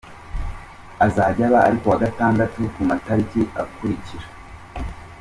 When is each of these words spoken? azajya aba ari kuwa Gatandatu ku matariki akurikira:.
azajya 1.05 1.43
aba 1.49 1.59
ari 1.67 1.77
kuwa 1.81 2.01
Gatandatu 2.03 2.59
ku 2.73 2.81
matariki 2.89 3.41
akurikira:. 3.61 4.27